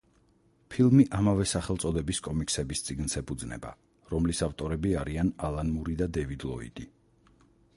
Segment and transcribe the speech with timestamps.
[0.75, 3.73] ფილმი ამავე სახელწოდების კომიქსების წიგნს ეფუძნება,
[4.15, 6.89] რომლის ავტორები არიან ალან მური და დევიდ ლოიდი.